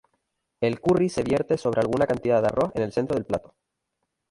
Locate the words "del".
3.13-3.25